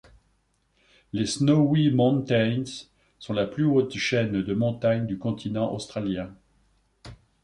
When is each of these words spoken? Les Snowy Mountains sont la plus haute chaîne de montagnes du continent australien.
Les 1.13 1.27
Snowy 1.27 1.91
Mountains 1.91 2.87
sont 3.19 3.33
la 3.33 3.45
plus 3.45 3.65
haute 3.65 3.93
chaîne 3.97 4.41
de 4.41 4.53
montagnes 4.55 5.05
du 5.05 5.19
continent 5.19 5.71
australien. 5.75 6.33